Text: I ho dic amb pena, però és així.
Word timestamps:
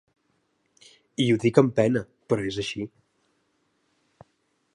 I 1.25 1.27
ho 1.33 1.35
dic 1.45 1.59
amb 1.63 1.75
pena, 1.81 2.03
però 2.33 2.49
és 2.53 2.59
així. 2.65 2.87